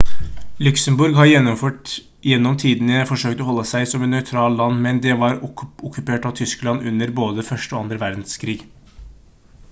luxembourg 0.67 1.17
har 1.17 1.27
gjennom 2.29 2.55
tidene 2.63 3.03
forsøkt 3.09 3.43
å 3.43 3.49
holde 3.49 3.65
seg 3.71 3.85
som 3.91 4.05
et 4.07 4.11
nøytralt 4.13 4.57
land 4.61 4.81
men 4.85 5.01
det 5.03 5.17
var 5.23 5.37
okkupert 5.49 6.25
av 6.29 6.33
tyskland 6.41 6.89
under 6.93 7.13
både 7.21 7.45
1. 7.51 7.59
og 7.67 7.69
2. 7.75 7.83
verdenskrig 8.05 8.57